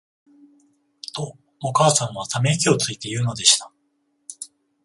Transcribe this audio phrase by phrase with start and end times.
[1.15, 3.71] と、お母さんは溜息をついて言うのでした。